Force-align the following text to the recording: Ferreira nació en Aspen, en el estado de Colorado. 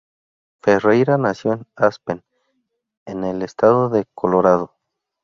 Ferreira 0.63 1.19
nació 1.19 1.53
en 1.53 1.67
Aspen, 1.75 2.23
en 3.05 3.23
el 3.23 3.43
estado 3.43 3.89
de 3.89 4.07
Colorado. 4.15 4.73